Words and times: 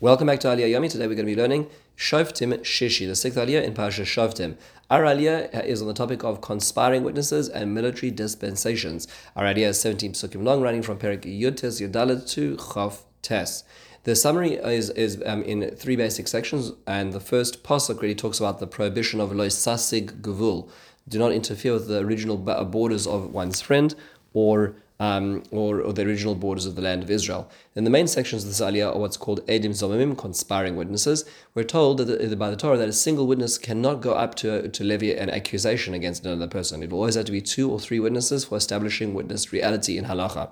Welcome 0.00 0.26
back 0.26 0.40
to 0.40 0.48
Aliyah 0.48 0.72
Yomi. 0.72 0.90
Today 0.90 1.06
we're 1.06 1.14
going 1.14 1.24
to 1.24 1.34
be 1.36 1.40
learning 1.40 1.70
Shoftim 1.96 2.52
Shishi, 2.62 3.06
the 3.06 3.14
sixth 3.14 3.38
Aliyah 3.38 3.62
in 3.62 3.74
Parasha 3.74 4.02
Shoftim. 4.02 4.56
Our 4.90 5.02
Aliyah 5.02 5.64
is 5.64 5.80
on 5.82 5.86
the 5.86 5.94
topic 5.94 6.24
of 6.24 6.40
conspiring 6.40 7.04
witnesses 7.04 7.48
and 7.48 7.72
military 7.72 8.10
dispensations. 8.10 9.06
Our 9.36 9.44
Aliyah 9.44 9.68
is 9.68 9.80
17 9.80 10.14
psukim 10.14 10.42
long, 10.42 10.62
running 10.62 10.82
from 10.82 10.98
Perik 10.98 11.22
Yud 11.22 11.58
Tes 11.58 11.80
Yudalet 11.80 12.28
to 12.30 12.56
Chav 12.56 13.02
Tes. 13.22 13.62
The 14.02 14.16
summary 14.16 14.54
is, 14.54 14.90
is 14.90 15.22
um, 15.24 15.44
in 15.44 15.70
three 15.76 15.94
basic 15.94 16.26
sections, 16.26 16.72
and 16.88 17.12
the 17.12 17.20
first 17.20 17.62
pasuk 17.62 18.02
really 18.02 18.16
talks 18.16 18.40
about 18.40 18.58
the 18.58 18.66
prohibition 18.66 19.20
of 19.20 19.30
loy 19.30 19.46
sasig 19.46 20.20
gavul. 20.22 20.68
Do 21.08 21.20
not 21.20 21.30
interfere 21.30 21.74
with 21.74 21.86
the 21.86 22.00
original 22.00 22.36
borders 22.36 23.06
of 23.06 23.32
one's 23.32 23.60
friend 23.60 23.94
or 24.32 24.74
um, 25.00 25.42
or, 25.50 25.80
or, 25.80 25.92
the 25.92 26.02
original 26.02 26.34
borders 26.34 26.66
of 26.66 26.76
the 26.76 26.82
land 26.82 27.02
of 27.02 27.10
Israel. 27.10 27.50
In 27.74 27.84
the 27.84 27.90
main 27.90 28.06
sections 28.06 28.44
of 28.44 28.50
this 28.50 28.60
aliyah 28.60 28.94
are 28.94 28.98
what's 28.98 29.16
called 29.16 29.44
edim 29.46 29.70
zomimim, 29.70 30.16
conspiring 30.16 30.76
witnesses. 30.76 31.24
We're 31.54 31.64
told 31.64 31.98
that 31.98 32.38
by 32.38 32.50
the 32.50 32.56
Torah 32.56 32.78
that 32.78 32.88
a 32.88 32.92
single 32.92 33.26
witness 33.26 33.58
cannot 33.58 34.00
go 34.00 34.12
up 34.14 34.36
to, 34.36 34.68
to 34.68 34.84
levy 34.84 35.14
an 35.16 35.30
accusation 35.30 35.94
against 35.94 36.24
another 36.24 36.46
person. 36.46 36.82
It 36.82 36.90
will 36.90 37.00
always 37.00 37.16
have 37.16 37.24
to 37.24 37.32
be 37.32 37.40
two 37.40 37.70
or 37.70 37.80
three 37.80 37.98
witnesses 37.98 38.44
for 38.44 38.56
establishing 38.56 39.14
witness 39.14 39.52
reality 39.52 39.98
in 39.98 40.04
halacha. 40.04 40.50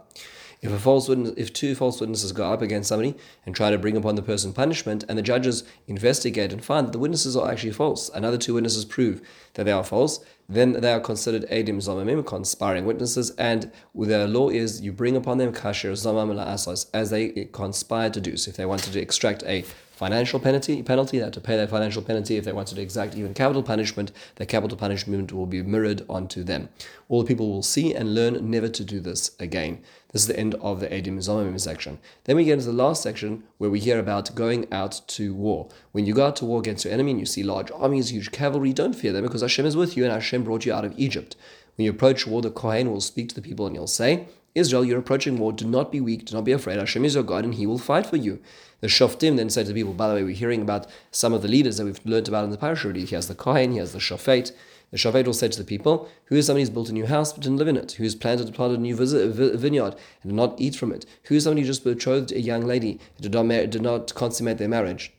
If 0.62 0.70
a 0.70 0.78
false 0.78 1.08
witness, 1.08 1.34
if 1.36 1.52
two 1.52 1.74
false 1.74 2.00
witnesses 2.00 2.30
go 2.30 2.52
up 2.52 2.62
against 2.62 2.88
somebody 2.88 3.16
and 3.44 3.54
try 3.54 3.70
to 3.70 3.78
bring 3.78 3.96
upon 3.96 4.14
the 4.14 4.22
person 4.22 4.52
punishment, 4.52 5.04
and 5.08 5.18
the 5.18 5.22
judges 5.22 5.64
investigate 5.88 6.52
and 6.52 6.64
find 6.64 6.86
that 6.86 6.92
the 6.92 7.00
witnesses 7.00 7.36
are 7.36 7.50
actually 7.50 7.72
false, 7.72 8.08
another 8.10 8.38
two 8.38 8.54
witnesses 8.54 8.84
prove 8.84 9.20
that 9.54 9.64
they 9.64 9.72
are 9.72 9.82
false, 9.82 10.24
then 10.48 10.72
they 10.72 10.92
are 10.92 11.00
considered 11.00 11.48
edim 11.50 11.76
zomamim, 11.76 12.24
conspiring 12.26 12.84
witnesses, 12.84 13.30
and 13.38 13.70
their 13.94 14.26
law 14.26 14.48
is 14.48 14.80
you 14.80 14.92
bring 14.92 15.16
upon 15.16 15.38
them 15.38 15.52
kasher 15.52 15.92
zomam 15.92 16.38
asas 16.38 16.86
as 16.92 17.10
they 17.10 17.48
conspire 17.52 18.10
to 18.10 18.20
do. 18.20 18.36
So 18.36 18.50
if 18.50 18.56
they 18.56 18.66
wanted 18.66 18.92
to 18.92 19.00
extract 19.00 19.42
a 19.44 19.64
financial 20.02 20.40
penalty, 20.40 20.82
penalty, 20.82 21.18
they 21.18 21.22
have 21.22 21.32
to 21.32 21.40
pay 21.40 21.56
that 21.56 21.70
financial 21.70 22.02
penalty. 22.02 22.36
If 22.36 22.44
they 22.44 22.52
wanted 22.52 22.74
to 22.74 22.82
exact 22.82 23.14
even 23.14 23.34
capital 23.34 23.62
punishment, 23.62 24.10
the 24.34 24.46
capital 24.46 24.76
punishment 24.76 25.32
will 25.32 25.46
be 25.46 25.62
mirrored 25.62 26.04
onto 26.08 26.42
them. 26.42 26.70
All 27.08 27.22
the 27.22 27.28
people 27.28 27.50
will 27.50 27.62
see 27.62 27.94
and 27.94 28.14
learn 28.14 28.50
never 28.50 28.68
to 28.68 28.84
do 28.84 28.98
this 28.98 29.30
again. 29.38 29.80
This 30.12 30.22
is 30.22 30.28
the 30.28 30.38
end 30.38 30.54
of 30.56 30.80
the 30.80 30.88
Edim 30.88 31.18
Zomim 31.18 31.60
section. 31.60 31.98
Then 32.24 32.36
we 32.36 32.44
get 32.44 32.54
into 32.54 32.66
the 32.66 32.72
last 32.72 33.02
section 33.02 33.44
where 33.58 33.70
we 33.70 33.78
hear 33.80 33.98
about 33.98 34.34
going 34.34 34.66
out 34.72 35.00
to 35.08 35.34
war. 35.34 35.68
When 35.92 36.04
you 36.04 36.14
go 36.14 36.26
out 36.26 36.36
to 36.36 36.44
war 36.46 36.58
against 36.58 36.84
your 36.84 36.92
enemy 36.92 37.12
and 37.12 37.20
you 37.20 37.26
see 37.26 37.42
large 37.42 37.70
armies, 37.70 38.10
huge 38.10 38.32
cavalry, 38.32 38.72
don't 38.72 38.94
fear 38.94 39.12
them 39.12 39.22
because 39.22 39.42
Hashem 39.42 39.66
is 39.66 39.76
with 39.76 39.96
you 39.96 40.04
and 40.04 40.12
Hashem 40.12 40.31
brought 40.38 40.64
you 40.64 40.72
out 40.72 40.84
of 40.84 40.94
Egypt. 40.96 41.36
When 41.76 41.84
you 41.84 41.90
approach 41.90 42.26
war, 42.26 42.42
the 42.42 42.50
Kohen 42.50 42.90
will 42.90 43.00
speak 43.00 43.28
to 43.30 43.34
the 43.34 43.42
people 43.42 43.66
and 43.66 43.76
he'll 43.76 43.86
say, 43.86 44.28
Israel, 44.54 44.84
you're 44.84 44.98
approaching 44.98 45.38
war. 45.38 45.52
Do 45.52 45.66
not 45.66 45.90
be 45.90 46.00
weak. 46.00 46.26
Do 46.26 46.34
not 46.34 46.44
be 46.44 46.52
afraid. 46.52 46.78
Hashem 46.78 47.04
is 47.04 47.14
your 47.14 47.24
God, 47.24 47.44
and 47.44 47.54
He 47.54 47.66
will 47.66 47.78
fight 47.78 48.06
for 48.06 48.16
you. 48.16 48.38
The 48.80 48.88
Shoftim 48.88 49.36
then 49.36 49.48
said 49.48 49.66
to 49.66 49.72
the 49.72 49.80
people, 49.80 49.94
by 49.94 50.08
the 50.08 50.14
way, 50.14 50.24
we're 50.24 50.34
hearing 50.34 50.60
about 50.60 50.86
some 51.10 51.32
of 51.32 51.40
the 51.40 51.48
leaders 51.48 51.78
that 51.78 51.84
we've 51.84 52.04
learned 52.04 52.28
about 52.28 52.44
in 52.44 52.50
the 52.50 52.58
parasha. 52.58 52.92
He 52.92 53.06
has 53.14 53.28
the 53.28 53.34
Kohen, 53.34 53.72
he 53.72 53.78
has 53.78 53.92
the 53.92 53.98
Shofet. 53.98 54.52
The 54.90 54.98
Shofet 54.98 55.24
will 55.24 55.32
say 55.32 55.48
to 55.48 55.58
the 55.58 55.64
people, 55.64 56.08
Who 56.26 56.36
is 56.36 56.46
somebody 56.46 56.62
who's 56.62 56.70
built 56.70 56.90
a 56.90 56.92
new 56.92 57.06
house 57.06 57.32
but 57.32 57.42
didn't 57.42 57.56
live 57.56 57.68
in 57.68 57.78
it? 57.78 57.92
Who 57.92 58.04
has 58.04 58.14
planted, 58.14 58.52
planted 58.54 58.78
a 58.78 58.82
new 58.82 58.94
vineyard 58.94 59.94
and 60.22 60.30
did 60.30 60.34
not 60.34 60.60
eat 60.60 60.76
from 60.76 60.92
it? 60.92 61.06
Who 61.24 61.36
is 61.36 61.44
somebody 61.44 61.62
who 61.62 61.68
just 61.68 61.84
betrothed 61.84 62.32
a 62.32 62.40
young 62.40 62.66
lady 62.66 63.00
and 63.16 63.22
did 63.22 63.32
not, 63.32 63.70
did 63.70 63.80
not 63.80 64.14
consummate 64.14 64.58
their 64.58 64.68
marriage? 64.68 65.14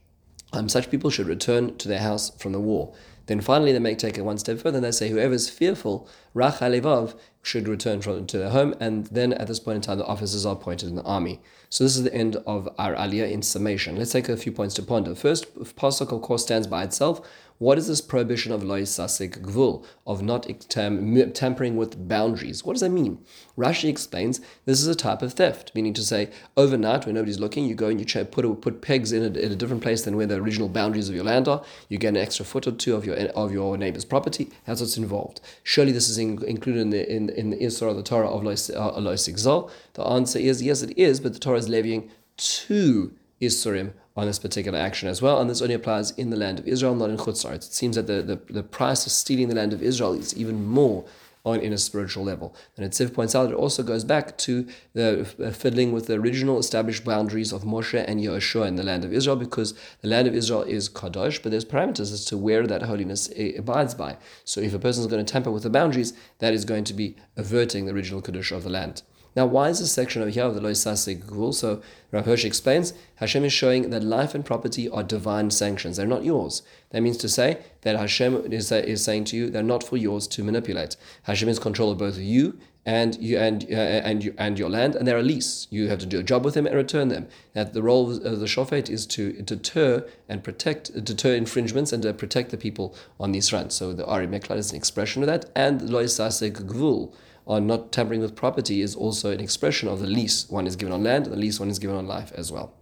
Um, 0.52 0.70
such 0.70 0.92
people 0.92 1.10
should 1.10 1.26
return 1.26 1.76
to 1.78 1.88
their 1.88 2.02
house 2.02 2.30
from 2.38 2.52
the 2.52 2.60
war. 2.60 2.94
Then 3.26 3.42
finally, 3.42 3.72
they 3.72 3.80
may 3.80 3.96
take 3.96 4.18
it 4.18 4.26
one 4.26 4.38
step 4.38 4.60
further 4.60 4.78
and 4.78 4.86
they 4.86 4.92
say, 4.92 5.10
whoever 5.10 5.34
is 5.34 5.50
fearful, 5.50 6.08
Rach 6.36 6.58
Alevav, 6.60 7.16
should 7.44 7.68
return 7.68 8.02
from, 8.02 8.26
to 8.26 8.38
their 8.38 8.50
home. 8.50 8.74
And 8.80 9.06
then 9.08 9.34
at 9.34 9.48
this 9.48 9.60
point 9.60 9.76
in 9.76 9.82
time, 9.82 9.98
the 9.98 10.06
officers 10.06 10.46
are 10.46 10.54
appointed 10.54 10.90
in 10.90 10.96
the 10.96 11.04
army. 11.04 11.42
So 11.70 11.84
this 11.84 11.98
is 11.98 12.04
the 12.04 12.14
end 12.14 12.38
of 12.48 12.70
our 12.78 12.96
aliyah 12.96 13.32
in 13.32 13.42
summation. 13.42 13.98
Let's 13.98 14.12
take 14.12 14.30
a 14.30 14.38
few 14.38 14.52
points 14.52 14.74
to 14.76 14.84
ponder. 14.84 15.14
First, 15.14 15.54
Pasuk, 15.76 16.12
of 16.12 16.22
course, 16.22 16.44
stands 16.44 16.68
by 16.68 16.84
itself. 16.84 17.22
What 17.60 17.78
is 17.78 17.88
this 17.88 18.02
prohibition 18.02 18.52
of 18.52 18.64
loy 18.64 18.82
sasik 18.82 19.40
gvul, 19.42 19.86
of 20.06 20.22
not 20.22 20.48
tam- 20.70 21.32
tampering 21.32 21.78
with 21.78 22.08
boundaries? 22.08 22.66
What 22.66 22.74
does 22.74 22.82
that 22.82 22.90
mean? 22.90 23.24
Rashi 23.58 23.88
explains 23.90 24.42
this 24.66 24.82
is 24.82 24.88
a 24.88 24.96
type 24.96 25.22
of 25.22 25.34
theft, 25.34 25.72
meaning 25.74 25.94
to 25.94 26.02
say 26.02 26.30
overnight 26.58 27.06
when 27.06 27.16
nobody's 27.16 27.40
looking, 27.40 27.66
you 27.66 27.76
go 27.76 27.88
and 27.88 28.00
you 28.00 28.26
put 28.26 28.62
put 28.62 28.82
pegs 28.82 29.12
in 29.14 29.24
a, 29.24 29.40
in 29.40 29.52
a 29.52 29.56
different 29.56 29.84
place 29.84 30.02
than 30.02 30.18
where 30.18 30.26
the 30.26 30.36
original 30.36 30.68
boundaries 30.68 31.10
of 31.10 31.16
your 31.16 31.24
land 31.24 31.48
are. 31.48 31.64
You 31.90 32.00
get 32.00 32.10
an 32.10 32.18
extra 32.18 32.44
foot 32.44 32.68
or 32.68 32.72
two 32.72 32.96
of 32.96 33.06
your 33.06 33.16
of 33.16 33.54
your 33.54 33.78
neighbor's 33.78 34.06
property. 34.06 34.50
That's 34.66 34.82
what's 34.82 34.98
involved. 34.98 35.40
Surely 35.64 35.92
this 35.92 36.10
is 36.10 36.18
in, 36.24 36.44
included 36.46 36.82
in 36.82 36.90
the 36.90 37.16
in, 37.16 37.30
in 37.30 37.50
the 37.52 37.58
Isra 37.58 37.90
of 37.90 37.98
the 37.98 38.04
Torah 38.04 38.30
of 38.30 38.44
loy 38.44 38.54
uh. 38.54 39.70
The 39.94 40.04
answer 40.04 40.40
is 40.40 40.64
yes, 40.64 40.82
it 40.82 40.98
is, 40.98 41.20
but 41.20 41.34
the 41.34 41.40
Torah 41.40 41.58
is 41.58 41.70
levying 41.70 42.10
two 42.38 43.14
Isurim 43.42 43.94
on 44.16 44.28
this 44.28 44.40
particular 44.40 44.78
action 44.78 45.10
as 45.10 45.22
well, 45.22 45.42
and 45.42 45.50
this 45.50 45.62
only 45.62 45.74
applies 45.74 46.12
in 46.12 46.30
the 46.30 46.38
land 46.38 46.60
of 46.60 46.68
Israel, 46.68 46.96
not 46.96 47.10
in 47.10 47.18
Chutzar. 47.18 47.54
It 47.54 47.64
seems 47.64 47.96
that 47.96 48.08
the, 48.08 48.22
the, 48.22 48.54
the 48.54 48.64
price 48.64 49.06
of 49.06 49.12
stealing 49.12 49.50
the 49.50 49.56
land 49.56 49.74
of 49.74 49.82
Israel 49.82 50.14
is 50.14 50.36
even 50.38 50.64
more 50.66 51.04
on 51.46 51.60
in 51.60 51.74
a 51.74 51.78
spiritual 51.78 52.24
level. 52.24 52.56
Netziv 52.78 53.14
points 53.14 53.36
out 53.36 53.52
it 53.52 53.56
also 53.56 53.84
goes 53.84 54.04
back 54.04 54.38
to 54.38 54.66
the 54.94 55.26
fiddling 55.54 55.92
with 55.92 56.08
the 56.08 56.14
original 56.14 56.58
established 56.58 57.04
boundaries 57.04 57.52
of 57.52 57.64
Moshe 57.64 58.04
and 58.08 58.20
Yehoshua 58.20 58.68
in 58.68 58.76
the 58.76 58.84
land 58.84 59.04
of 59.04 59.14
Israel, 59.14 59.36
because 59.36 59.74
the 60.02 60.08
land 60.08 60.28
of 60.28 60.36
Israel 60.36 60.64
is 60.64 60.90
kadosh, 60.90 61.42
but 61.42 61.52
there's 61.52 61.66
parameters 61.66 62.14
as 62.14 62.24
to 62.26 62.38
where 62.38 62.66
that 62.66 62.84
holiness 62.84 63.30
eh, 63.36 63.54
abides 63.58 63.94
by. 63.94 64.18
So 64.46 64.62
if 64.62 64.74
a 64.74 64.80
person 64.80 65.02
is 65.02 65.08
going 65.08 65.26
to 65.26 65.32
tamper 65.32 65.52
with 65.52 65.64
the 65.64 65.70
boundaries, 65.70 66.14
that 66.40 66.54
is 66.54 66.66
going 66.66 66.86
to 66.86 66.94
be 66.94 67.16
averting 67.36 67.86
the 67.86 67.94
original 67.94 68.22
kadosh 68.22 68.56
of 68.56 68.64
the 68.64 68.70
land. 68.70 69.04
Now, 69.36 69.46
why 69.46 69.70
is 69.70 69.80
this 69.80 69.92
section 69.92 70.22
over 70.22 70.32
here 70.32 70.44
of 70.44 70.56
the 70.56 70.62
Lois 70.62 70.84
Sasik 70.84 71.24
Gvul? 71.26 71.54
So 71.54 71.82
Rav 72.12 72.26
Hirsch 72.26 72.46
explains, 72.46 72.94
Hashem 73.16 73.44
is 73.46 73.54
showing 73.54 73.90
that 73.90 74.04
life 74.04 74.36
and 74.36 74.46
property 74.46 74.88
are 74.88 75.04
divine 75.04 75.50
sanctions. 75.50 75.98
They're 75.98 76.06
not 76.06 76.24
yours. 76.24 76.62
That 76.92 77.02
means 77.02 77.18
to 77.18 77.30
say 77.30 77.60
that 77.82 77.96
Hashem 77.96 78.52
is, 78.54 78.72
is 78.72 79.04
saying 79.04 79.26
to 79.26 79.36
you, 79.36 79.50
they're 79.50 79.64
not 79.64 79.84
for 79.84 79.98
yours 79.98 80.28
to 80.28 80.44
manipulate. 80.44 80.96
Hashem 81.24 81.50
is 81.50 81.58
control 81.58 81.92
of 81.92 81.98
both 81.98 82.18
you 82.18 82.60
and 82.86 83.16
you 83.16 83.38
and 83.38 83.66
uh, 83.72 83.76
and 83.76 84.24
you 84.24 84.34
and 84.38 84.60
your 84.60 84.70
land, 84.70 84.96
and 84.96 85.08
they're 85.08 85.18
a 85.18 85.24
lease. 85.24 85.68
You 85.70 85.88
have 85.88 86.00
to 86.00 86.06
do 86.06 86.20
a 86.20 86.24
job 86.24 86.44
with 86.44 86.54
them 86.54 86.68
and 86.68 86.76
return 86.76 87.08
them. 87.08 87.28
That 87.54 87.74
the 87.74 87.82
role 87.82 88.12
of 88.12 88.40
the 88.40 88.46
shofet 88.46 88.90
is 88.90 89.06
to 89.08 89.42
deter 89.42 90.06
and 90.28 90.44
protect, 90.44 91.04
deter 91.04 91.34
infringements 91.34 91.94
and 91.94 92.04
to 92.04 92.14
protect 92.14 92.52
the 92.52 92.58
people 92.58 92.94
on 93.20 93.32
these 93.32 93.50
fronts. 93.50 93.76
So 93.76 93.94
the 93.94 94.04
Arei 94.04 94.28
Miklat 94.28 94.58
is 94.58 94.72
an 94.72 94.78
expression 94.78 95.24
of 95.24 95.28
that, 95.28 95.50
and 95.56 95.90
Lois 95.90 96.18
Sasik 96.18 96.66
Gvul 96.66 97.14
on 97.46 97.68
not 97.68 97.92
tampering 97.92 98.22
with 98.22 98.36
property 98.36 98.82
is 98.82 98.96
also 98.96 99.32
an 99.32 99.40
expression 99.40 99.90
of 99.90 100.00
the 100.00 100.08
lease 100.08 100.50
one 100.50 100.68
is 100.68 100.76
given 100.76 100.94
on 100.94 101.04
land, 101.04 101.26
and 101.26 101.34
the 101.34 101.40
lease 101.40 101.60
one 101.60 101.70
is 101.70 101.80
given 101.80 101.96
on 101.96 102.08
life 102.08 102.32
as 102.36 102.52
well. 102.52 102.74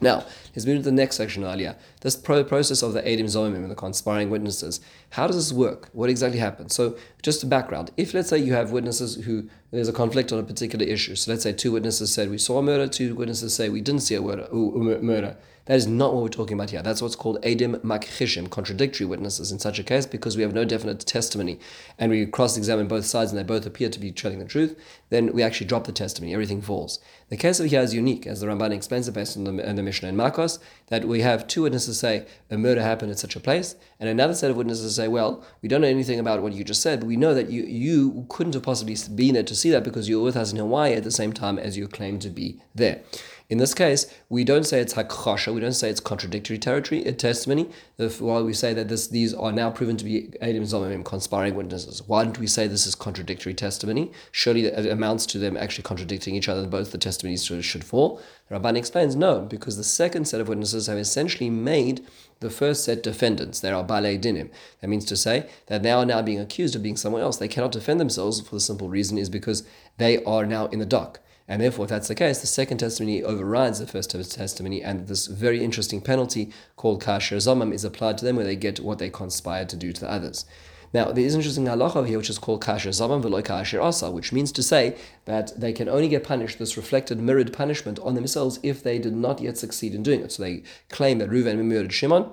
Now, 0.00 0.24
let's 0.54 0.64
move 0.64 0.78
to 0.78 0.82
the 0.82 0.92
next 0.92 1.16
section 1.16 1.44
earlier. 1.44 1.76
This 2.02 2.14
pro- 2.14 2.44
process 2.44 2.82
of 2.82 2.92
the 2.92 3.02
Edim 3.02 3.24
Zomim 3.24 3.56
and 3.56 3.70
the 3.70 3.74
conspiring 3.74 4.30
witnesses. 4.30 4.80
How 5.10 5.26
does 5.26 5.36
this 5.36 5.52
work? 5.52 5.88
What 5.92 6.08
exactly 6.08 6.38
happens? 6.38 6.74
So, 6.74 6.96
just 7.20 7.42
a 7.42 7.46
background. 7.46 7.90
If, 7.96 8.14
let's 8.14 8.28
say, 8.28 8.38
you 8.38 8.52
have 8.52 8.70
witnesses 8.70 9.16
who 9.24 9.48
there's 9.70 9.88
a 9.88 9.92
conflict 9.92 10.32
on 10.32 10.38
a 10.38 10.42
particular 10.42 10.84
issue. 10.84 11.14
So, 11.14 11.30
let's 11.30 11.42
say 11.42 11.52
two 11.52 11.72
witnesses 11.72 12.12
said 12.12 12.30
we 12.30 12.38
saw 12.38 12.58
a 12.58 12.62
murder, 12.62 12.86
two 12.86 13.14
witnesses 13.14 13.54
say 13.54 13.68
we 13.68 13.80
didn't 13.80 14.02
see 14.02 14.14
a 14.14 14.20
murder. 14.20 14.48
murder. 14.52 15.36
That 15.68 15.76
is 15.76 15.86
not 15.86 16.14
what 16.14 16.22
we're 16.22 16.30
talking 16.30 16.54
about 16.54 16.70
here. 16.70 16.80
That's 16.80 17.02
what's 17.02 17.14
called 17.14 17.42
edim 17.42 17.76
makchishim, 17.80 18.48
contradictory 18.48 19.04
witnesses 19.04 19.52
in 19.52 19.58
such 19.58 19.78
a 19.78 19.82
case, 19.82 20.06
because 20.06 20.34
we 20.34 20.42
have 20.42 20.54
no 20.54 20.64
definite 20.64 21.00
testimony 21.00 21.60
and 21.98 22.10
we 22.10 22.24
cross 22.24 22.56
examine 22.56 22.88
both 22.88 23.04
sides 23.04 23.32
and 23.32 23.38
they 23.38 23.42
both 23.42 23.66
appear 23.66 23.90
to 23.90 23.98
be 24.00 24.10
telling 24.10 24.38
the 24.38 24.46
truth, 24.46 24.80
then 25.10 25.30
we 25.34 25.42
actually 25.42 25.66
drop 25.66 25.84
the 25.84 25.92
testimony. 25.92 26.32
Everything 26.32 26.62
falls. 26.62 27.00
The 27.28 27.36
case 27.36 27.60
of 27.60 27.66
here 27.66 27.82
is 27.82 27.92
unique, 27.92 28.26
as 28.26 28.40
the 28.40 28.46
Ramban 28.46 28.70
explains 28.70 29.08
it 29.08 29.12
based 29.12 29.36
on 29.36 29.44
the, 29.44 29.68
on 29.68 29.76
the 29.76 29.82
Mishnah 29.82 30.08
in 30.08 30.16
Makos, 30.16 30.58
that 30.86 31.04
we 31.04 31.20
have 31.20 31.46
two 31.46 31.64
witnesses 31.64 32.00
say 32.00 32.24
a 32.50 32.56
murder 32.56 32.80
happened 32.80 33.10
at 33.10 33.18
such 33.18 33.36
a 33.36 33.40
place, 33.40 33.74
and 34.00 34.08
another 34.08 34.32
set 34.32 34.50
of 34.50 34.56
witnesses 34.56 34.94
say, 34.94 35.06
well, 35.06 35.44
we 35.60 35.68
don't 35.68 35.82
know 35.82 35.88
anything 35.88 36.18
about 36.18 36.42
what 36.42 36.54
you 36.54 36.64
just 36.64 36.80
said, 36.80 37.00
but 37.00 37.06
we 37.08 37.16
know 37.16 37.34
that 37.34 37.50
you, 37.50 37.64
you 37.64 38.24
couldn't 38.30 38.54
have 38.54 38.62
possibly 38.62 38.96
been 39.14 39.34
there 39.34 39.42
to 39.42 39.54
see 39.58 39.70
that 39.70 39.84
because 39.84 40.08
you're 40.08 40.22
with 40.22 40.36
us 40.36 40.52
in 40.52 40.58
Hawaii 40.58 40.94
at 40.94 41.04
the 41.04 41.10
same 41.10 41.32
time 41.32 41.58
as 41.58 41.76
you 41.76 41.88
claim 41.88 42.18
to 42.20 42.30
be 42.30 42.60
there. 42.74 43.02
In 43.50 43.56
this 43.56 43.72
case, 43.72 44.14
we 44.28 44.44
don't 44.44 44.64
say 44.64 44.78
it's 44.78 44.92
hakchasha, 44.92 45.54
we 45.54 45.60
don't 45.62 45.72
say 45.72 45.88
it's 45.88 46.00
contradictory 46.00 46.58
territory, 46.58 47.02
a 47.06 47.12
testimony. 47.12 47.70
While 47.96 48.44
we 48.44 48.52
say 48.52 48.74
that 48.74 48.88
this, 48.88 49.06
these 49.06 49.32
are 49.32 49.52
now 49.52 49.70
proven 49.70 49.96
to 49.96 50.04
be 50.04 50.28
edim 50.42 50.64
zomim, 50.64 51.02
conspiring 51.02 51.54
witnesses. 51.54 52.02
Why 52.06 52.24
don't 52.24 52.38
we 52.38 52.46
say 52.46 52.66
this 52.66 52.86
is 52.86 52.94
contradictory 52.94 53.54
testimony? 53.54 54.12
Surely 54.32 54.66
it 54.66 54.86
uh, 54.86 54.90
amounts 54.90 55.24
to 55.26 55.38
them 55.38 55.56
actually 55.56 55.84
contradicting 55.84 56.34
each 56.34 56.46
other, 56.46 56.66
both 56.66 56.92
the 56.92 56.98
testimonies 56.98 57.46
should 57.46 57.84
fall. 57.84 58.20
Ramban 58.50 58.76
explains 58.76 59.16
no, 59.16 59.40
because 59.40 59.78
the 59.78 59.84
second 59.84 60.26
set 60.28 60.42
of 60.42 60.48
witnesses 60.48 60.86
have 60.86 60.98
essentially 60.98 61.48
made 61.48 62.04
the 62.40 62.50
first 62.50 62.84
set 62.84 63.02
defendants. 63.02 63.60
They 63.60 63.70
are 63.70 63.82
balei 63.82 64.20
dinim. 64.20 64.50
That 64.82 64.88
means 64.88 65.06
to 65.06 65.16
say 65.16 65.48
that 65.68 65.82
they 65.82 65.90
are 65.90 66.04
now 66.04 66.20
being 66.20 66.38
accused 66.38 66.76
of 66.76 66.82
being 66.82 66.98
someone 66.98 67.22
else. 67.22 67.38
They 67.38 67.48
cannot 67.48 67.72
defend 67.72 67.98
themselves 67.98 68.42
for 68.42 68.56
the 68.56 68.60
simple 68.60 68.90
reason 68.90 69.16
is 69.16 69.30
because 69.30 69.66
they 69.96 70.22
are 70.24 70.44
now 70.44 70.66
in 70.66 70.80
the 70.80 70.86
dock. 70.86 71.20
And 71.50 71.62
therefore, 71.62 71.86
if 71.86 71.88
that's 71.88 72.08
the 72.08 72.14
case, 72.14 72.40
the 72.40 72.46
second 72.46 72.76
testimony 72.76 73.22
overrides 73.22 73.78
the 73.78 73.86
first 73.86 74.10
testimony, 74.10 74.82
and 74.82 75.08
this 75.08 75.26
very 75.26 75.64
interesting 75.64 76.02
penalty 76.02 76.52
called 76.76 77.02
kasher 77.02 77.36
zomam 77.36 77.72
is 77.72 77.84
applied 77.84 78.18
to 78.18 78.24
them 78.26 78.36
where 78.36 78.44
they 78.44 78.54
get 78.54 78.80
what 78.80 78.98
they 78.98 79.08
conspired 79.08 79.70
to 79.70 79.76
do 79.76 79.90
to 79.92 80.00
the 80.02 80.10
others. 80.10 80.44
Now, 80.92 81.10
there 81.10 81.24
is 81.24 81.34
an 81.34 81.40
interesting 81.40 81.64
halacha 81.64 82.06
here, 82.06 82.18
which 82.18 82.28
is 82.28 82.38
called 82.38 82.62
kasher 82.62 82.90
zamam 82.90 83.22
v'loy 83.22 83.42
kasher 83.42 83.82
asa, 83.82 84.10
which 84.10 84.30
means 84.30 84.52
to 84.52 84.62
say 84.62 84.96
that 85.24 85.58
they 85.58 85.72
can 85.72 85.88
only 85.88 86.08
get 86.08 86.24
punished, 86.24 86.58
this 86.58 86.76
reflected 86.76 87.18
mirrored 87.18 87.54
punishment 87.54 87.98
on 88.00 88.14
themselves 88.14 88.60
if 88.62 88.82
they 88.82 88.98
did 88.98 89.14
not 89.14 89.40
yet 89.40 89.56
succeed 89.56 89.94
in 89.94 90.02
doing 90.02 90.20
it. 90.20 90.32
So 90.32 90.42
they 90.42 90.62
claim 90.90 91.18
that 91.18 91.30
Reuven 91.30 91.62
murdered 91.64 91.94
Shimon, 91.94 92.30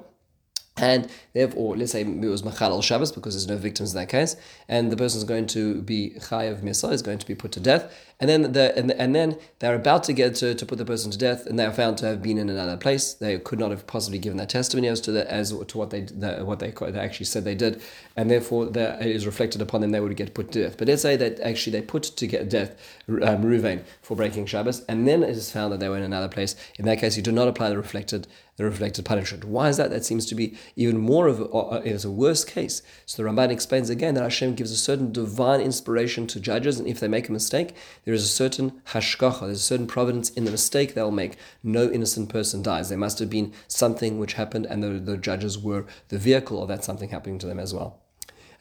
and 0.78 1.10
therefore, 1.34 1.78
let's 1.78 1.94
say 1.94 2.02
it 2.02 2.08
was 2.08 2.44
Machal 2.44 2.74
al 2.74 2.82
Shabbos 2.82 3.12
because 3.12 3.34
there's 3.34 3.48
no 3.48 3.56
victims 3.56 3.94
in 3.94 4.00
that 4.02 4.10
case, 4.10 4.36
and 4.68 4.92
the 4.92 4.98
person 4.98 5.20
is 5.20 5.24
going 5.24 5.48
to 5.48 5.82
be 5.82 6.16
Chayav 6.18 6.62
Misa, 6.62 6.92
is 6.92 7.02
going 7.02 7.18
to 7.18 7.26
be 7.26 7.34
put 7.34 7.54
to 7.54 7.62
death, 7.62 7.94
and 8.20 8.30
then 8.30 8.54
the, 8.54 8.78
and, 8.78 8.92
and 8.92 9.14
then 9.14 9.38
they're 9.60 9.76
about 9.76 10.04
to 10.06 10.14
get 10.14 10.36
to, 10.36 10.56
to 10.56 10.66
put 10.66 10.78
the 10.78 10.86
person 10.86 11.12
to 11.12 11.18
death, 11.18 11.46
and 11.46 11.60
they 11.60 11.66
are 11.66 11.74
found 11.74 11.98
to 12.00 12.06
have 12.06 12.22
been 12.22 12.38
in 12.38 12.50
another 12.50 12.78
place. 12.78 13.14
They 13.14 13.38
could 13.40 13.60
not 13.60 13.72
have 13.72 13.86
possibly 13.88 14.20
given 14.20 14.38
their 14.38 14.48
testimony 14.48 14.88
as 14.88 15.02
to 15.02 15.12
the, 15.12 15.30
as 15.32 15.52
to 15.52 15.78
what 15.78 15.90
they 15.90 16.02
the, 16.02 16.46
what 16.46 16.60
they, 16.60 16.72
they 16.72 17.00
actually 17.00 17.26
said 17.26 17.44
they 17.44 17.56
did, 17.56 17.82
and 18.16 18.32
therefore 18.32 18.68
that 18.68 19.02
is 19.02 19.26
reflected 19.26 19.62
upon 19.62 19.82
them. 19.82 19.92
They 19.92 20.00
would 20.00 20.16
get 20.16 20.34
put 20.34 20.52
to 20.54 20.64
death. 20.64 20.78
But 20.78 20.88
let's 20.88 21.02
say 21.02 21.16
that 21.18 21.40
actually 21.40 21.80
they 21.80 21.86
put 21.86 22.04
to 22.04 22.28
get 22.28 22.50
death 22.50 22.72
um, 23.08 23.44
Ruvain 23.44 23.84
for 24.02 24.16
breaking 24.16 24.46
Shabbos, 24.46 24.84
and 24.86 25.08
then 25.08 25.24
it 25.24 25.30
is 25.30 25.52
found 25.52 25.74
that 25.74 25.80
they 25.80 25.90
were 25.90 25.98
in 25.98 26.04
another 26.04 26.30
place. 26.30 26.56
In 26.78 26.86
that 26.86 27.00
case, 27.00 27.18
you 27.18 27.24
do 27.24 27.32
not 27.32 27.48
apply 27.48 27.70
the 27.70 27.78
reflected 27.78 28.28
the 28.58 28.64
reflected 28.64 29.04
punishment. 29.04 29.44
Why 29.44 29.68
is 29.68 29.78
that? 29.78 29.90
That 29.90 30.06
seems 30.06 30.26
to 30.28 30.36
be 30.36 30.58
even 30.76 30.98
more 30.98 31.28
of 31.28 31.42
a, 31.42 31.82
is 31.84 32.06
a 32.06 32.12
worse 32.12 32.46
case. 32.46 32.82
So 33.06 33.22
the 33.22 33.30
Ramban 33.30 33.50
explains 33.50 33.90
again 33.90 34.14
that 34.14 34.24
Hashem 34.24 34.56
gives 34.56 34.72
a 34.72 34.78
certain 34.78 35.12
divine 35.12 35.60
inspiration 35.60 36.26
to 36.28 36.40
judges, 36.40 36.80
and 36.80 36.88
if 36.88 37.00
they 37.00 37.08
make 37.08 37.28
a 37.28 37.34
mistake, 37.34 37.76
there 38.06 38.14
is 38.14 38.24
a 38.24 38.28
certain 38.28 38.82
hashgacha, 38.90 39.42
there's 39.42 39.60
a 39.60 39.64
certain 39.64 39.88
providence 39.88 40.30
in 40.30 40.46
the 40.46 40.52
mistake 40.52 40.94
they'll 40.94 41.12
make. 41.12 41.38
No 41.64 41.90
innocent 41.90 42.30
person 42.30 42.62
dies. 42.62 42.90
There 42.90 42.98
must 42.98 43.20
have 43.20 43.30
been 43.30 43.54
something 43.68 44.20
which 44.20 44.34
happened, 44.34 44.68
and 44.68 44.84
the, 44.84 45.00
the 45.00 45.18
judges 45.18 45.58
were 45.58 45.86
the 46.10 46.20
vehicle 46.20 46.62
of 46.62 46.68
that 46.70 46.84
something 46.84 47.10
happening 47.10 47.40
to 47.40 47.48
them 47.48 47.60
as 47.60 47.74
well. 47.74 48.05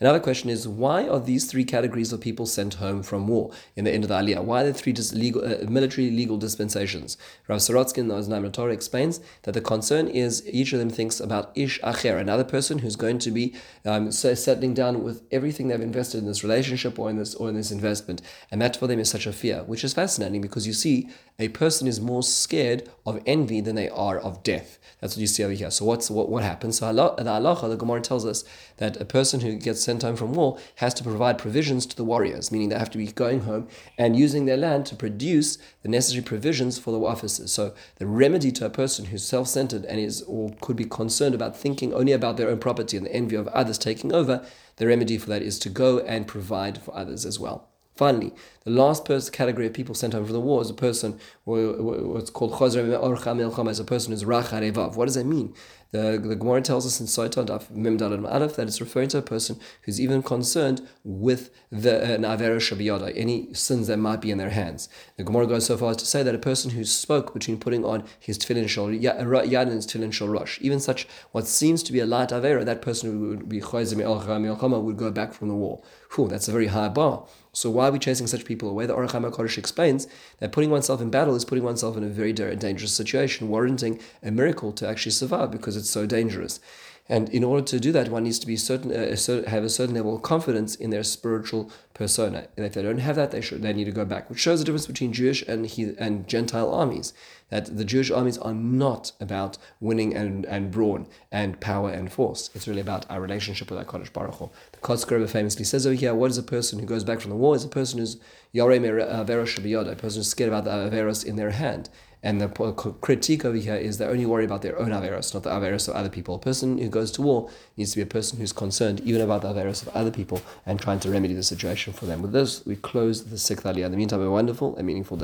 Another 0.05 0.21
question 0.21 0.51
is 0.51 0.69
why 0.69 1.09
are 1.09 1.19
these 1.19 1.47
three 1.47 1.65
categories 1.65 2.13
of 2.13 2.21
people 2.21 2.45
sent 2.45 2.75
home 2.75 3.03
from 3.03 3.27
war 3.27 3.51
in 3.75 3.87
the 3.87 3.91
end 3.91 4.05
of 4.05 4.09
the 4.09 4.15
Aliyah? 4.15 4.45
Why 4.45 4.61
are 4.61 4.65
there 4.65 4.73
three 4.75 4.93
dis- 4.93 5.15
legal, 5.15 5.43
uh, 5.43 5.65
military 5.67 6.11
legal 6.11 6.37
dispensations? 6.37 7.17
Rav 7.49 7.61
Sorotsky 7.61 7.97
in 7.97 8.09
the 8.09 8.15
Oznaim 8.15 8.53
Torah 8.53 8.75
explains 8.75 9.21
that 9.45 9.53
the 9.53 9.63
concern 9.63 10.09
is 10.09 10.47
each 10.47 10.75
of 10.75 10.79
them 10.79 10.91
thinks 10.91 11.21
about 11.21 11.53
Ish 11.55 11.81
Acher, 11.81 12.19
another 12.19 12.45
person 12.45 12.81
who's 12.81 12.97
going 12.97 13.19
to 13.21 13.31
be 13.31 13.55
um, 13.87 14.13
settling 14.13 14.75
down 14.75 15.03
with 15.03 15.23
everything 15.33 15.69
they've 15.69 15.81
invested 15.81 16.19
in 16.19 16.27
this 16.27 16.43
relationship 16.43 16.99
or 16.99 17.09
in 17.09 17.17
this 17.17 17.35
or 17.37 17.49
in 17.49 17.55
this 17.55 17.71
investment, 17.71 18.21
and 18.51 18.61
that 18.61 18.77
for 18.77 18.87
them 18.87 18.99
is 18.99 19.09
such 19.09 19.27
a 19.27 19.33
fear, 19.33 19.63
which 19.63 19.85
is 19.85 19.95
fascinating 19.95 20.43
because 20.43 20.67
you 20.67 20.75
see 20.75 21.09
a 21.39 21.49
person 21.49 21.89
is 21.89 22.01
more 22.01 22.23
scared 22.23 22.89
of 23.05 23.21
envy 23.27 23.61
than 23.61 23.75
they 23.75 23.89
are 23.89 24.19
of 24.19 24.45
death. 24.45 24.79
That's 25.01 25.17
what 25.17 25.21
you 25.21 25.27
see 25.27 25.43
over 25.43 25.53
here. 25.53 25.71
So 25.71 25.85
what's 25.85 26.09
what 26.09 26.29
what 26.29 26.45
happens? 26.45 26.79
So 26.79 26.93
the 26.93 27.25
halacha, 27.25 27.69
the 27.69 27.77
Gemara 27.77 28.01
tells 28.01 28.25
us 28.25 28.45
that 28.77 29.01
a 29.01 29.05
person 29.05 29.41
who 29.41 29.57
gets 29.57 29.83
sent 29.83 30.03
home 30.03 30.15
from 30.15 30.33
war 30.35 30.59
has 30.77 30.95
to 30.95 31.03
provide 31.03 31.39
provisions 31.39 31.87
to 31.87 31.97
the 31.97 32.05
warriors, 32.05 32.53
meaning 32.53 32.69
they 32.69 32.79
have 32.79 32.91
to 32.91 32.99
be 32.99 33.09
going 33.09 33.41
home 33.41 33.67
and 33.99 34.17
using 34.17 34.47
their 34.47 34.57
land 34.57 34.87
to 34.87 34.97
produce 34.97 35.59
the 35.83 35.89
necessary 35.89 36.23
provisions 36.23 36.79
for 36.79 36.93
the 36.93 37.01
officers. 37.01 37.51
So 37.53 37.75
the 37.97 38.07
remedy 38.07 38.53
to 38.53 38.67
a 38.67 38.71
person 38.71 39.07
who's 39.07 39.25
self-centered 39.25 39.85
and 39.87 39.99
is 39.99 40.23
or 40.23 40.55
could 40.61 40.77
be 40.77 40.85
concerned 40.85 41.35
about 41.35 41.57
thinking 41.57 41.93
only 41.93 42.13
about 42.13 42.37
their 42.37 42.49
own 42.49 42.59
property 42.59 42.97
and 42.97 43.07
the 43.07 43.13
envy 43.13 43.35
of 43.35 43.49
others 43.49 43.77
taking 43.77 44.13
over, 44.13 44.47
the 44.77 44.87
remedy 44.87 45.19
for 45.19 45.29
that 45.31 45.43
is 45.43 45.59
to 45.59 45.69
go 45.69 45.99
and 45.99 46.29
provide 46.29 46.81
for 46.81 46.97
others 46.97 47.27
as 47.27 47.41
well. 47.41 47.74
Finally, 47.95 48.33
the 48.65 48.71
last 48.71 49.05
person, 49.05 49.33
category 49.33 49.69
of 49.69 49.73
people 49.73 49.95
sent 49.95 50.13
home 50.15 50.25
from 50.25 50.33
the 50.33 50.41
war 50.41 50.61
is 50.61 50.69
a 50.69 50.75
person, 50.75 51.19
what's 51.45 52.31
called 52.31 52.53
Chazar 52.53 52.87
Orcha 53.01 53.33
Milchama, 53.37 53.71
is 53.71 53.79
a 53.79 53.85
person 53.85 54.13
who's 54.13 54.25
Racharevav. 54.25 54.97
What 54.97 55.05
does 55.05 55.15
that 55.15 55.27
mean? 55.27 55.55
The, 55.95 56.19
the 56.21 56.35
Gemara 56.35 56.61
tells 56.61 56.87
us 56.87 56.99
in 56.99 57.07
Soita 57.07 57.47
Daf 57.47 57.71
Mem 57.71 58.03
Aleph 58.27 58.57
that 58.57 58.67
it's 58.67 58.81
referring 58.81 59.07
to 59.11 59.19
a 59.19 59.23
person 59.23 59.61
who's 59.83 60.01
even 60.01 60.25
concerned 60.25 60.85
with 61.05 61.51
the 61.71 62.17
uh, 62.17 62.37
Avera 62.37 62.57
Shabiyada, 62.57 63.13
any 63.15 63.55
sins 63.55 63.87
that 63.87 63.99
might 63.99 64.21
be 64.21 64.33
in 64.33 64.39
their 64.39 64.51
hands. 64.51 64.89
The 65.19 65.23
Gemara 65.23 65.47
goes 65.47 65.67
so 65.67 65.77
far 65.77 65.91
as 65.91 65.99
to 65.99 66.05
say 66.05 66.25
that 66.25 66.35
a 66.35 66.39
person 66.39 66.73
who 66.73 66.85
spoke 66.85 67.33
between 67.33 67.59
putting 67.59 67.85
on 67.85 68.03
his 68.19 68.41
tefillin 68.41 68.69
shal 68.69 68.89
yad 68.89 69.63
and 69.63 69.71
his 69.71 69.87
tefillin 69.87 70.13
shal 70.13 70.27
rosh, 70.27 70.59
even 70.61 70.81
such 70.81 71.07
what 71.31 71.47
seems 71.47 71.81
to 71.85 71.93
be 71.93 72.01
a 72.01 72.07
light 72.07 72.31
Avera, 72.31 72.65
that 72.65 72.83
person 72.83 73.29
would 73.29 73.49
be 73.49 73.61
would 73.61 74.97
go 74.97 75.11
back 75.13 75.33
from 75.33 75.47
the 75.47 75.55
war. 75.55 75.81
Whew, 76.15 76.27
that's 76.27 76.49
a 76.49 76.53
very 76.53 76.67
high 76.67 76.89
bar. 76.89 77.25
So 77.55 77.71
why 77.71 77.89
are 77.89 77.93
we 77.93 78.01
chasing 78.01 78.27
such 78.27 78.45
people 78.45 78.69
away? 78.69 78.87
The 78.87 78.95
Orach 78.95 79.11
HaKodesh 79.11 79.59
explains 79.59 80.09
that 80.39 80.51
putting 80.51 80.71
oneself 80.71 81.01
in 81.01 81.09
battle 81.09 81.37
is 81.37 81.45
putting 81.45 81.63
oneself 81.63 81.97
in 81.97 82.03
a 82.03 82.09
very 82.09 82.33
dangerous 82.33 82.93
situation, 82.93 83.49
warranting 83.49 84.01
a 84.25 84.33
miracle 84.33 84.73
to 84.73 84.89
actually 84.89 85.13
survive 85.13 85.53
because 85.53 85.77
it's 85.77 85.84
so 85.91 86.07
dangerous. 86.07 86.61
And 87.07 87.29
in 87.29 87.45
order 87.45 87.63
to 87.67 87.79
do 87.79 87.93
that, 87.93 88.09
one 88.09 88.25
needs 88.25 88.39
to 88.39 88.47
be 88.47 88.57
certain, 88.57 88.91
uh, 88.91 89.51
have 89.51 89.63
a 89.63 89.69
certain 89.69 89.95
level 89.95 90.17
of 90.17 90.23
confidence 90.23 90.75
in 90.75 90.89
their 90.89 91.03
spiritual 91.03 91.71
persona. 91.93 92.49
And 92.57 92.65
if 92.65 92.73
they 92.73 92.83
don't 92.83 92.99
have 92.99 93.17
that, 93.17 93.31
they 93.31 93.43
should 93.43 93.61
they 93.61 93.75
need 93.75 93.85
to 93.85 93.93
go 93.93 94.07
back, 94.07 94.31
which 94.31 94.39
shows 94.39 94.61
the 94.61 94.65
difference 94.65 94.87
between 94.87 95.13
Jewish 95.13 95.43
and 95.43 95.67
he, 95.67 95.95
and 95.99 96.27
Gentile 96.27 96.73
armies. 96.73 97.13
That 97.51 97.77
the 97.77 97.85
Jewish 97.85 98.11
armies 98.11 98.39
are 98.39 98.55
not 98.55 99.13
about 99.21 99.59
winning 99.81 100.17
and, 100.17 100.47
and 100.47 100.71
brawn 100.71 101.07
and 101.31 101.61
power 101.61 101.91
and 101.91 102.11
force. 102.11 102.49
It's 102.55 102.67
really 102.67 102.81
about 102.81 103.05
our 103.11 103.21
relationship 103.21 103.69
with 103.69 103.79
our 103.79 103.85
Kodesh 103.85 104.11
Baruch 104.11 104.37
Hu. 104.37 104.51
The 104.73 104.79
Kotzker 104.79 105.29
famously 105.29 105.67
says 105.67 105.87
over 105.87 105.95
here, 105.95 106.15
what 106.15 106.31
is 106.31 106.39
a 106.39 106.43
person 106.43 106.79
who 106.79 106.87
goes 106.87 107.05
back 107.05 107.21
from 107.21 107.31
the 107.31 107.37
war? 107.37 107.55
Is 107.55 107.65
a 107.65 107.69
person 107.69 107.99
who's 107.99 108.17
Uh, 108.57 108.69
a 108.69 109.97
person 109.97 110.21
is 110.21 110.29
scared 110.29 110.49
about 110.49 110.65
the 110.65 110.71
Averos 110.71 111.25
in 111.25 111.37
their 111.37 111.51
hand. 111.51 111.89
And 112.23 112.41
the 112.41 112.49
critique 112.49 113.45
over 113.45 113.57
here 113.57 113.75
is 113.75 113.99
they 113.99 114.07
only 114.07 114.25
worry 114.25 114.47
about 114.47 114.63
their 114.63 114.79
own 114.79 114.89
Averos, 114.89 115.35
not 115.35 115.43
the 115.43 115.51
Averos 115.51 115.89
of 115.89 115.95
other 115.95 116.09
people. 116.09 116.37
A 116.37 116.39
person 116.39 116.79
who 116.79 116.89
goes 116.89 117.11
to 117.13 117.23
war 117.23 117.51
needs 117.77 117.91
to 117.91 117.97
be 117.97 118.03
a 118.03 118.07
person 118.07 118.39
who's 118.39 118.53
concerned 118.53 119.01
even 119.01 119.21
about 119.21 119.43
the 119.43 119.49
Averos 119.49 119.83
of 119.83 119.89
other 119.95 120.11
people 120.11 120.41
and 120.65 120.81
trying 120.81 121.01
to 121.01 121.11
remedy 121.11 121.35
the 121.35 121.43
situation 121.43 121.93
for 121.93 122.07
them. 122.07 122.23
With 122.23 122.33
this, 122.33 122.65
we 122.65 122.77
close 122.77 123.25
the 123.27 123.37
sixth 123.37 123.67
aliyah. 123.67 123.85
In 123.85 123.91
the 123.91 123.99
meantime, 123.99 124.23
a 124.23 124.31
wonderful 124.31 124.75
and 124.77 124.87
meaningful 124.87 125.19
day. 125.19 125.23